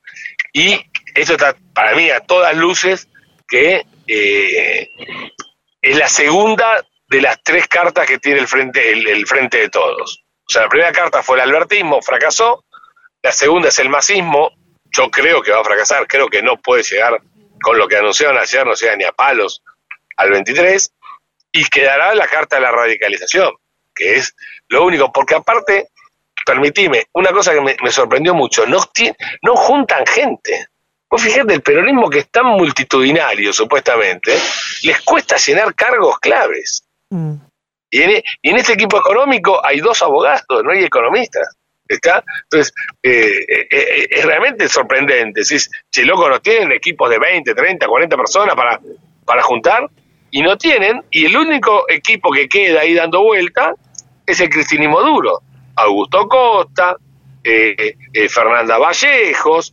y 0.53 0.85
esto 1.15 1.33
está 1.35 1.57
para 1.75 1.95
mí 1.95 2.11
a 2.11 2.21
todas 2.21 2.57
luces 2.57 3.09
que 3.49 3.85
eh, 4.07 4.89
es 5.81 5.97
la 5.97 6.09
segunda 6.09 6.85
de 7.09 7.21
las 7.21 7.43
tres 7.43 7.69
cartas 7.69 8.07
que 8.07 8.19
tiene 8.19 8.41
el 8.41 8.49
frente, 8.49 8.93
el, 8.93 9.27
frente 9.27 9.59
de 9.59 9.69
todos. 9.69 10.25
O 10.49 10.51
sea, 10.51 10.63
la 10.63 10.69
primera 10.69 10.93
carta 10.93 11.23
fue 11.23 11.37
el 11.37 11.43
albertismo, 11.43 12.01
fracasó. 12.01 12.65
La 13.23 13.33
segunda 13.33 13.69
es 13.69 13.79
el 13.79 13.89
masismo. 13.89 14.51
Yo 14.91 15.11
creo 15.11 15.43
que 15.43 15.53
va 15.53 15.61
a 15.61 15.65
fracasar, 15.65 16.07
creo 16.07 16.29
que 16.29 16.43
no 16.43 16.57
puede 16.57 16.83
llegar 16.83 17.21
con 17.63 17.79
lo 17.79 17.87
que 17.89 17.97
anunciaron 17.97 18.39
ayer, 18.39 18.67
no 18.67 18.75
llega 18.75 18.97
ni 18.97 19.05
a 19.05 19.13
palos 19.13 19.63
al 20.17 20.31
23. 20.31 20.93
Y 21.53 21.65
quedará 21.67 22.15
la 22.15 22.27
carta 22.27 22.57
de 22.57 22.63
la 22.63 22.73
radicalización, 22.73 23.53
que 23.95 24.17
es 24.17 24.35
lo 24.69 24.85
único, 24.85 25.13
porque 25.13 25.35
aparte, 25.35 25.89
permitime, 26.47 27.07
una 27.13 27.31
cosa 27.31 27.53
que 27.53 27.61
me, 27.61 27.77
me 27.83 27.93
sorprendió 27.93 28.35
mucho, 28.35 28.67
no, 28.67 28.79
no 29.43 29.57
juntan 29.57 30.07
gente. 30.07 30.69
Vos 31.13 31.21
fíjate, 31.21 31.53
el 31.53 31.61
peronismo 31.61 32.09
que 32.09 32.21
es 32.21 32.31
tan 32.31 32.47
multitudinario, 32.47 33.53
supuestamente, 33.53 34.35
les 34.83 35.03
cuesta 35.03 35.37
llenar 35.37 35.75
cargos 35.75 36.19
claves. 36.19 36.85
Mm. 37.11 37.35
Y, 37.91 38.03
en, 38.03 38.57
este 38.57 38.73
equipo 38.73 38.99
económico 38.99 39.61
hay 39.63 39.81
dos 39.81 40.01
abogados, 40.01 40.43
no 40.65 40.71
hay 40.71 40.85
economistas. 40.85 41.55
¿Está? 41.87 42.25
Entonces, 42.45 42.73
eh, 43.03 43.45
eh, 43.47 43.69
eh, 43.71 44.07
es 44.09 44.25
realmente 44.25 44.67
sorprendente. 44.71 45.45
Si, 45.45 45.59
che, 45.91 46.07
loco, 46.07 46.27
no 46.31 46.41
tienen 46.41 46.73
equipos 46.73 47.11
de 47.11 47.19
20, 47.19 47.55
30, 47.55 47.87
40 47.87 48.17
personas 48.17 48.55
para, 48.55 48.81
para 49.27 49.43
juntar, 49.43 49.91
y 50.33 50.43
no 50.43 50.59
tienen, 50.59 51.05
y 51.13 51.27
el 51.27 51.37
único 51.37 51.85
equipo 51.89 52.33
que 52.33 52.49
queda 52.49 52.81
ahí 52.81 52.95
dando 52.95 53.23
vuelta 53.23 53.75
es 54.27 54.41
el 54.41 54.51
cristinismo 54.51 55.01
duro. 55.01 55.43
Augusto 55.77 56.27
Costa, 56.27 56.97
Fernanda 58.29 58.79
Vallejos, 58.79 59.73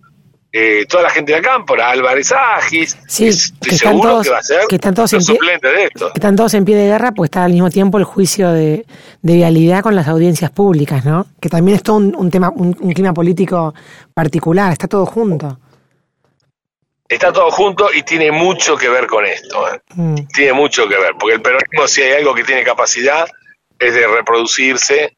eh, 0.51 0.87
toda 0.89 1.03
la 1.03 1.09
gente 1.11 1.31
de 1.31 1.37
acá, 1.37 1.63
por 1.63 1.79
Álvarez 1.79 2.31
Agis, 2.31 2.97
sí, 3.07 3.29
que 3.61 3.75
están 3.75 4.01
todos, 4.01 4.23
que 4.23 4.31
va 4.31 4.39
a 4.39 4.43
ser 4.43 4.61
que 4.67 4.75
están 4.75 4.95
todos 4.95 5.13
en 5.13 5.23
pie, 5.23 5.37
de 5.61 5.83
esto. 5.83 6.07
Que 6.11 6.17
están 6.17 6.35
todos 6.35 6.55
en 6.55 6.65
pie 6.65 6.75
de 6.75 6.87
guerra, 6.87 7.11
pues 7.11 7.27
está 7.27 7.43
al 7.43 7.51
mismo 7.51 7.69
tiempo 7.69 7.99
el 7.99 8.03
juicio 8.03 8.51
de, 8.51 8.83
vialidad 9.21 9.83
con 9.83 9.95
las 9.95 10.07
audiencias 10.07 10.49
públicas, 10.49 11.05
¿no? 11.05 11.27
Que 11.39 11.49
también 11.49 11.75
es 11.75 11.83
todo 11.83 11.97
un, 11.97 12.31
tema, 12.31 12.49
un, 12.49 12.73
clima 12.73 13.13
político 13.13 13.75
particular, 14.15 14.71
está 14.71 14.87
todo 14.87 15.05
junto. 15.05 15.59
Está 17.09 17.33
todo 17.33 17.49
junto 17.49 17.91
y 17.91 18.03
tiene 18.03 18.31
mucho 18.31 18.77
que 18.77 18.87
ver 18.87 19.07
con 19.07 19.25
esto. 19.25 19.73
¿eh? 19.73 19.81
Mm. 19.95 20.27
Tiene 20.33 20.53
mucho 20.53 20.87
que 20.87 20.95
ver, 20.95 21.13
porque 21.19 21.35
el 21.35 21.41
peronismo, 21.41 21.87
si 21.87 22.03
hay 22.03 22.13
algo 22.13 22.35
que 22.35 22.43
tiene 22.43 22.63
capacidad, 22.63 23.27
es 23.79 23.93
de 23.93 24.07
reproducirse 24.07 25.17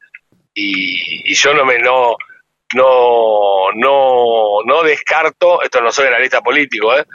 y, 0.54 1.32
y 1.32 1.36
yo 1.36 1.54
no 1.54 1.66
me 1.66 1.80
no 1.80 2.16
no, 2.74 3.72
no, 3.76 4.64
no 4.66 4.84
descarto, 4.84 5.62
esto 5.62 5.82
no 5.82 5.92
soy 5.92 6.08
analista 6.08 6.42
político, 6.42 6.96
¿eh? 6.96 7.06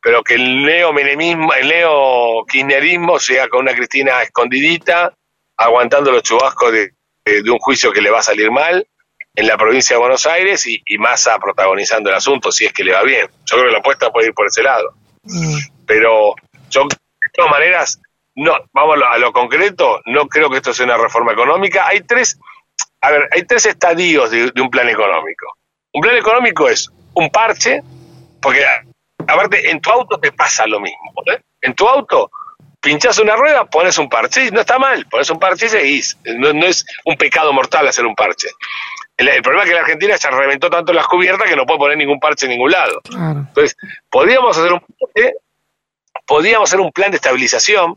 pero 0.00 0.22
que 0.22 0.34
el 0.34 0.64
neo-menemismo, 0.64 1.52
el 1.54 1.68
neo-kirchnerismo 1.68 3.18
sea 3.18 3.48
con 3.48 3.60
una 3.60 3.74
Cristina 3.74 4.22
escondidita, 4.22 5.14
aguantando 5.56 6.12
los 6.12 6.22
chubascos 6.22 6.72
de, 6.72 6.92
un 7.50 7.58
juicio 7.58 7.92
que 7.92 8.00
le 8.00 8.10
va 8.10 8.20
a 8.20 8.22
salir 8.22 8.50
mal 8.52 8.86
en 9.36 9.46
la 9.46 9.56
provincia 9.56 9.94
de 9.94 10.00
Buenos 10.00 10.26
Aires 10.26 10.66
y, 10.66 10.82
y 10.86 10.98
Massa 10.98 11.38
protagonizando 11.38 12.10
el 12.10 12.16
asunto, 12.16 12.50
si 12.50 12.64
es 12.64 12.72
que 12.72 12.82
le 12.82 12.92
va 12.92 13.02
bien. 13.02 13.28
Yo 13.44 13.56
creo 13.56 13.66
que 13.66 13.72
la 13.72 13.78
apuesta 13.78 14.10
puede 14.10 14.28
ir 14.28 14.34
por 14.34 14.46
ese 14.46 14.62
lado. 14.62 14.94
Mm. 15.22 15.58
Pero 15.86 16.34
yo, 16.70 16.84
de 16.84 17.30
todas 17.34 17.50
maneras, 17.50 18.00
no, 18.34 18.54
vamos 18.72 18.98
a 19.08 19.18
lo 19.18 19.32
concreto, 19.32 20.00
no 20.06 20.26
creo 20.26 20.50
que 20.50 20.56
esto 20.56 20.74
sea 20.74 20.86
una 20.86 20.96
reforma 20.96 21.32
económica. 21.32 21.86
Hay 21.86 22.00
tres 22.00 22.38
a 23.00 23.10
ver, 23.10 23.28
hay 23.30 23.42
tres 23.44 23.66
estadios 23.66 24.30
de, 24.30 24.52
un 24.60 24.70
plan 24.70 24.88
económico. 24.88 25.46
Un 25.92 26.00
plan 26.00 26.16
económico 26.16 26.68
es 26.68 26.90
un 27.14 27.30
parche, 27.30 27.82
porque 28.40 28.64
aparte 29.26 29.70
en 29.70 29.80
tu 29.80 29.90
auto 29.90 30.18
te 30.18 30.32
pasa 30.32 30.66
lo 30.66 30.80
mismo. 30.80 31.12
¿eh? 31.26 31.40
En 31.60 31.74
tu 31.74 31.86
auto 31.88 32.30
pinchas 32.80 33.18
una 33.18 33.36
rueda, 33.36 33.64
pones 33.64 33.98
un 33.98 34.08
parche, 34.08 34.50
no 34.50 34.60
está 34.60 34.78
mal, 34.78 35.06
pones 35.06 35.28
un 35.30 35.38
parche 35.38 35.66
y 35.66 35.68
seguís. 35.68 36.18
No, 36.24 36.50
es 36.66 36.84
un 37.04 37.16
pecado 37.16 37.52
mortal 37.52 37.88
hacer 37.88 38.06
un 38.06 38.14
parche. 38.14 38.48
El, 39.16 39.42
problema 39.42 39.64
es 39.64 39.70
que 39.70 39.74
la 39.74 39.80
Argentina 39.80 40.18
se 40.18 40.30
reventó 40.30 40.68
tanto 40.68 40.92
las 40.92 41.06
cubiertas 41.06 41.48
que 41.48 41.56
no 41.56 41.64
puede 41.64 41.78
poner 41.78 41.96
ningún 41.96 42.20
parche 42.20 42.46
en 42.46 42.52
ningún 42.52 42.70
lado. 42.70 43.00
Entonces, 43.10 43.76
podríamos 44.10 44.56
hacer 44.58 44.72
un 44.72 44.80
podríamos 46.26 46.68
hacer 46.68 46.80
un 46.80 46.92
plan 46.92 47.10
de 47.10 47.16
estabilización, 47.16 47.96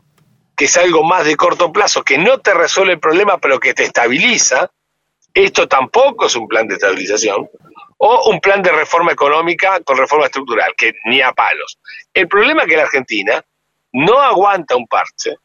que 0.56 0.66
es 0.66 0.76
algo 0.76 1.02
más 1.02 1.24
de 1.24 1.36
corto 1.36 1.72
plazo, 1.72 2.02
que 2.02 2.16
no 2.16 2.38
te 2.38 2.54
resuelve 2.54 2.94
el 2.94 3.00
problema, 3.00 3.38
pero 3.38 3.58
que 3.58 3.74
te 3.74 3.84
estabiliza, 3.84 4.70
esto 5.34 5.66
tampoco 5.66 6.26
es 6.26 6.36
un 6.36 6.46
plan 6.46 6.68
de 6.68 6.74
estabilización, 6.74 7.48
o 7.98 8.30
un 8.30 8.40
plan 8.40 8.62
de 8.62 8.70
reforma 8.70 9.12
económica 9.12 9.80
con 9.80 9.98
reforma 9.98 10.26
estructural, 10.26 10.72
que 10.76 10.94
ni 11.06 11.20
a 11.20 11.32
palos. 11.32 11.78
El 12.14 12.28
problema 12.28 12.62
es 12.62 12.68
que 12.68 12.76
la 12.76 12.84
Argentina 12.84 13.44
no 13.92 14.18
aguanta 14.20 14.76
un 14.76 14.86
parche, 14.86 15.36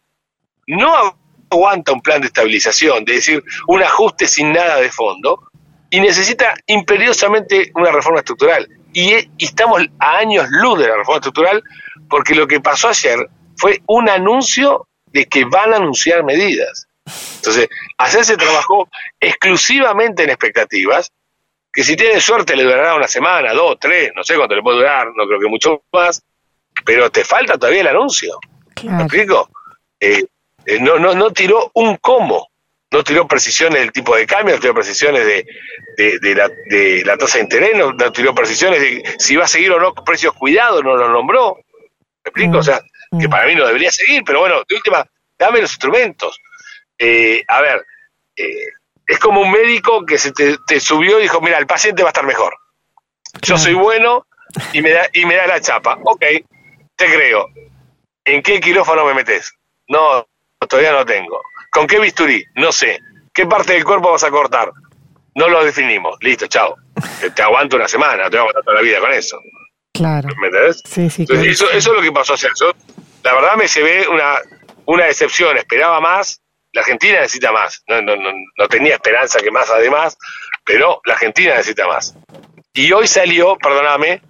no 0.68 1.18
aguanta 1.50 1.92
un 1.92 2.02
plan 2.02 2.22
de 2.22 2.28
estabilización, 2.28 3.04
de 3.04 3.14
decir, 3.14 3.44
un 3.68 3.84
ajuste 3.84 4.28
sin 4.28 4.54
nada 4.54 4.78
de 4.78 4.92
fondo, 4.92 5.50
y 5.90 6.00
necesita 6.00 6.56
imperiosamente 6.68 7.72
una 7.76 7.92
reforma 7.92 8.20
estructural. 8.20 8.68
Y, 8.94 9.14
y 9.16 9.46
estamos 9.46 9.82
a 10.00 10.18
años 10.18 10.48
luz 10.50 10.80
de 10.80 10.88
la 10.88 10.98
reforma 10.98 11.18
estructural, 11.18 11.64
porque 12.10 12.36
lo 12.36 12.48
que 12.48 12.62
pasó 12.62 12.90
ayer 12.90 13.30
fue 13.58 13.82
un 13.88 14.10
anuncio 14.10 14.88
de 15.06 15.26
que 15.26 15.46
van 15.46 15.74
a 15.74 15.78
anunciar 15.78 16.24
medidas. 16.24 16.88
Entonces, 17.38 17.70
hacer 17.98 18.26
se 18.26 18.38
trabajó 18.38 18.90
exclusivamente 19.20 20.24
en 20.24 20.30
expectativas, 20.30 21.12
que 21.72 21.84
si 21.84 21.96
tiene 21.96 22.20
suerte 22.20 22.56
le 22.56 22.64
durará 22.64 22.96
una 22.96 23.08
semana, 23.08 23.54
dos, 23.54 23.78
tres, 23.80 24.12
no 24.16 24.24
sé 24.24 24.36
cuánto 24.36 24.56
le 24.56 24.64
puede 24.64 24.78
durar, 24.78 25.08
no 25.16 25.28
creo 25.28 25.40
que 25.40 25.48
mucho 25.48 25.84
más, 25.92 26.22
pero 26.86 27.10
te 27.12 27.24
falta 27.24 27.58
todavía 27.58 27.82
el 27.82 27.88
anuncio. 27.88 28.40
¿Me 28.84 29.04
explico? 29.04 29.50
Eh, 30.00 30.26
eh, 30.66 30.80
no, 30.80 30.98
no, 30.98 31.14
no 31.14 31.32
tiró 31.32 31.72
un 31.76 31.98
cómo, 31.98 32.50
no 32.92 33.04
tiró 33.04 33.28
precisiones 33.28 33.80
del 33.80 33.92
tipo 33.92 34.16
de 34.16 34.26
cambio, 34.26 34.56
no 34.56 34.62
tiró 34.62 34.74
precisiones 34.74 35.26
de, 35.26 35.46
de, 35.98 36.36
la, 36.36 36.48
de 36.48 37.04
la 37.06 37.18
tasa 37.18 37.38
de 37.38 37.44
interés, 37.46 37.76
no, 37.76 37.96
tiró 38.12 38.34
precisiones 38.34 38.80
de 38.80 39.04
si 39.18 39.36
va 39.36 39.46
a 39.46 39.48
seguir 39.50 39.72
o 39.72 39.80
no 39.80 39.94
precios 39.94 40.34
cuidados, 40.34 40.84
no 40.84 40.96
lo 40.96 41.10
nombró. 41.10 41.58
¿Me 42.24 42.30
explico? 42.30 42.58
O 42.58 42.64
sea, 42.64 42.82
que 43.20 43.28
mm. 43.28 43.30
para 43.30 43.48
mí 43.48 43.56
no 43.56 43.66
debería 43.66 43.92
seguir, 43.92 44.24
pero 44.26 44.40
bueno, 44.40 44.62
de 44.68 44.76
última, 44.76 45.06
dame 45.38 45.62
los 45.62 45.72
instrumentos. 45.72 46.40
Eh, 46.98 47.44
a 47.48 47.62
ver, 47.62 47.86
eh, 48.36 48.70
es 49.08 49.20
como 49.20 49.42
un 49.42 49.52
médico 49.52 50.06
que 50.06 50.18
se 50.18 50.32
te, 50.32 50.80
subió 50.80 51.20
y 51.20 51.24
dijo, 51.24 51.42
mira, 51.42 51.58
el 51.58 51.68
paciente 51.68 52.04
va 52.04 52.10
a 52.10 52.12
estar 52.12 52.26
mejor. 52.26 52.56
Yo 53.42 53.58
soy 53.58 53.74
bueno 53.74 54.26
y 54.74 54.82
me, 54.82 54.92
da, 54.92 55.08
y 55.14 55.26
me 55.26 55.36
da 55.36 55.48
la 55.48 55.62
chapa. 55.62 56.00
Ok, 56.04 56.24
te 56.96 57.06
creo. 57.06 57.48
¿En 58.24 58.42
qué 58.42 58.60
quirófano 58.60 59.06
me 59.06 59.14
metes? 59.14 59.54
No, 59.88 60.28
todavía 60.68 60.94
no 60.94 61.06
tengo. 61.06 61.42
¿Con 61.76 61.88
qué 61.88 62.00
bisturí? 62.00 62.42
No 62.56 62.72
sé. 62.72 63.02
¿Qué 63.34 63.46
parte 63.46 63.74
del 63.74 63.84
cuerpo 63.84 64.10
vas 64.10 64.24
a 64.24 64.32
cortar? 64.32 64.72
No 65.36 65.50
lo 65.50 65.62
definimos. 65.62 66.16
Listo, 66.22 66.48
chao. 66.48 66.78
Te, 67.36 67.42
aguanto 67.42 67.76
una 67.76 67.90
semana, 67.90 68.30
te 68.30 68.38
voy 68.38 68.38
a 68.38 68.40
aguantar 68.40 68.64
toda 68.64 68.76
la 68.78 68.82
vida 68.82 69.00
con 69.02 69.12
eso. 69.12 69.38
Claro. 69.94 70.30
¿Me 70.40 70.48
entendés? 70.48 70.82
Sí, 70.86 71.10
sí, 71.10 71.24
eso, 71.24 71.70
eso, 71.70 71.72
es 71.72 71.86
lo 71.88 72.02
que 72.02 72.14
pasó. 72.14 72.36
O 72.36 72.38
sea, 72.38 72.50
la 73.24 73.34
verdad 73.34 73.58
me 73.58 73.68
llevé 73.68 74.08
una, 74.08 74.36
una 74.86 75.04
decepción. 75.04 75.58
Esperaba 75.58 76.00
más. 76.00 76.42
La 76.72 76.80
Argentina 76.80 77.20
necesita 77.20 77.52
más. 77.52 77.84
No, 77.90 78.02
no, 78.02 78.16
no, 78.16 78.32
no 78.58 78.68
tenía 78.70 78.94
esperanza 78.94 79.42
que 79.42 79.52
más 79.52 79.70
además, 79.70 80.18
pero 80.64 81.02
la 81.04 81.16
Argentina 81.16 81.56
necesita 81.56 81.88
más. 81.88 82.16
Y 82.74 82.90
hoy 82.94 83.08
salió, 83.08 83.58
perdóname, 83.58 84.22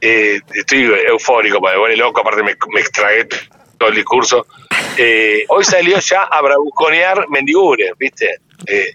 eh, 0.00 0.40
estoy 0.54 0.84
eufórico, 1.08 1.60
me 1.60 1.76
vuelve 1.76 1.96
loco, 1.96 2.20
aparte 2.20 2.44
me, 2.44 2.54
me 2.72 2.80
extragué 2.80 3.26
todo 3.76 3.88
el 3.88 3.96
discurso. 3.96 4.46
Eh, 4.96 5.44
hoy 5.48 5.64
salió 5.64 5.98
ya 5.98 6.22
a 6.22 6.40
bravuconear 6.40 7.28
Mendigure, 7.28 7.92
¿viste? 7.98 8.38
Eh, 8.66 8.94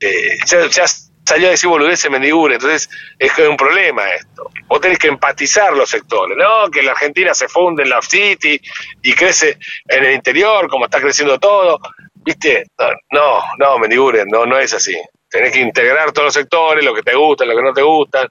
eh, 0.00 0.38
ya, 0.46 0.86
salió 1.24 1.48
a 1.48 1.50
decir 1.50 1.68
boludeces 1.68 2.10
Mendigure, 2.10 2.54
entonces 2.54 2.88
es 3.18 3.32
que 3.32 3.46
un 3.46 3.56
problema 3.56 4.08
esto. 4.10 4.50
Vos 4.66 4.80
tenés 4.80 4.98
que 4.98 5.08
empatizar 5.08 5.72
los 5.74 5.90
sectores, 5.90 6.36
¿no? 6.36 6.70
Que 6.70 6.82
la 6.82 6.92
Argentina 6.92 7.34
se 7.34 7.48
funde 7.48 7.82
en 7.82 7.90
la 7.90 8.00
City 8.00 8.60
y 9.02 9.12
crece 9.12 9.58
en 9.88 10.04
el 10.04 10.14
interior, 10.14 10.68
como 10.68 10.86
está 10.86 11.00
creciendo 11.00 11.38
todo, 11.38 11.78
¿viste? 12.14 12.64
No, 13.10 13.42
no, 13.58 13.78
Mendigure, 13.78 14.24
no, 14.26 14.46
no 14.46 14.58
es 14.58 14.72
así. 14.72 14.96
Tenés 15.28 15.52
que 15.52 15.60
integrar 15.60 16.12
todos 16.12 16.26
los 16.26 16.34
sectores, 16.34 16.84
lo 16.84 16.94
que 16.94 17.02
te 17.02 17.14
gusta, 17.14 17.44
lo 17.44 17.54
que 17.54 17.62
no 17.62 17.72
te 17.72 17.82
gustan, 17.82 18.26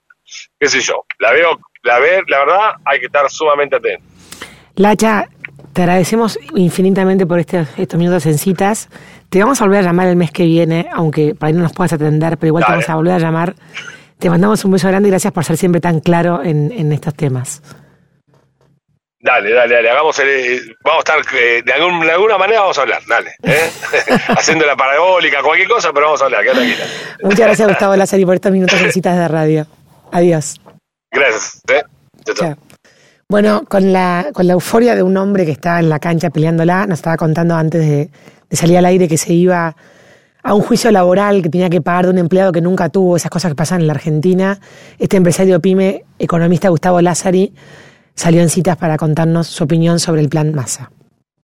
qué 0.60 0.68
sé 0.68 0.82
yo. 0.82 1.06
La 1.20 1.32
veo, 1.32 1.60
la, 1.84 2.00
ver, 2.00 2.24
la 2.28 2.40
verdad, 2.40 2.72
hay 2.86 3.00
que 3.00 3.06
estar 3.06 3.30
sumamente 3.30 3.76
atento. 3.76 4.04
Lacha, 4.76 5.28
te 5.74 5.84
agradecemos 5.84 6.38
infinitamente 6.56 7.26
por 7.26 7.40
este, 7.40 7.66
estos 7.78 7.98
minutos 7.98 8.26
en 8.26 8.38
citas. 8.38 8.90
Te 9.30 9.40
vamos 9.40 9.62
a 9.62 9.66
volver 9.66 9.80
a 9.80 9.84
llamar 9.84 10.08
el 10.08 10.16
mes 10.16 10.32
que 10.32 10.44
viene, 10.44 10.88
aunque 10.92 11.34
para 11.36 11.50
ahí 11.50 11.54
no 11.54 11.62
nos 11.62 11.74
puedas 11.74 11.94
atender, 11.94 12.38
pero 12.38 12.48
igual 12.48 12.66
te 12.66 12.72
vamos 12.72 12.90
a 12.90 12.96
volver 12.96 13.14
a 13.14 13.20
llamar. 13.20 13.56
Te 14.20 14.30
mandamos 14.30 14.64
un 14.66 14.72
beso 14.72 14.88
grande 14.88 15.08
y 15.08 15.12
gracias 15.12 15.34
por 15.34 15.46
ser 15.46 15.58
siempre 15.58 15.82
tan 15.82 16.00
claro 16.00 16.44
en, 16.44 16.92
estos 16.92 17.16
temas. 17.16 17.62
Dale, 19.20 19.54
dale, 19.54 19.76
dale, 19.76 19.90
hagamos 19.90 20.18
el, 20.20 20.76
vamos 20.84 21.04
a 21.08 21.20
estar, 21.20 21.36
eh, 21.40 21.62
de, 21.64 21.74
alguna 21.74 22.38
manera 22.40 22.62
vamos 22.62 22.78
a 22.80 22.82
hablar, 22.82 23.04
dale, 23.08 23.36
¿eh? 23.44 23.70
haciendo 24.30 24.66
la 24.66 24.76
parabólica, 24.76 25.44
cualquier 25.44 25.70
cosa, 25.70 25.94
pero 25.94 26.08
vamos 26.08 26.24
a 26.24 26.26
hablar, 26.26 26.42
quédate 26.42 26.60
tranquila. 26.60 26.86
Muchas 27.24 27.40
gracias 27.40 27.68
Gustavo 27.68 27.96
Lázaro 27.96 28.26
por 28.26 28.36
estos 28.36 28.52
minutos 28.52 28.82
en 28.82 28.92
citas 28.92 29.18
de 29.18 29.28
radio. 29.28 29.68
Adiós. 30.12 30.60
Gracias, 31.12 31.62
¿eh? 31.70 31.84
Chao. 32.34 32.58
Bueno, 33.32 33.64
con 33.66 33.94
la, 33.94 34.28
con 34.34 34.46
la 34.46 34.52
euforia 34.52 34.94
de 34.94 35.04
un 35.04 35.16
hombre 35.16 35.46
que 35.46 35.54
está 35.54 35.80
en 35.80 35.88
la 35.88 36.00
cancha 36.00 36.32
peleándola, 36.32 36.86
nos 36.86 37.00
estaba 37.00 37.16
contando 37.16 37.56
antes 37.56 37.80
de, 37.80 38.12
salir 38.52 38.78
al 38.78 38.84
aire 38.84 39.08
que 39.08 39.18
se 39.18 39.32
iba 39.32 39.74
a 40.44 40.54
un 40.54 40.62
juicio 40.62 40.92
laboral 40.92 41.42
que 41.42 41.48
tenía 41.48 41.70
que 41.70 41.80
pagar 41.80 42.08
de 42.08 42.12
un 42.12 42.18
empleado 42.18 42.52
que 42.52 42.60
nunca 42.60 42.90
tuvo, 42.90 43.16
esas 43.16 43.32
cosas 43.32 43.52
que 43.52 43.56
pasan 43.56 43.80
en 43.80 43.88
la 43.88 43.94
Argentina. 43.94 44.60
Este 45.00 45.16
empresario 45.16 45.62
pyme, 45.62 46.04
economista 46.20 46.68
Gustavo 46.68 47.00
Lázari, 47.00 47.54
salió 48.16 48.42
en 48.42 48.50
citas 48.50 48.76
para 48.76 48.98
contarnos 48.98 49.48
su 49.48 49.64
opinión 49.64 50.02
sobre 50.02 50.20
el 50.20 50.28
plan 50.28 50.54
Massa. 50.54 50.92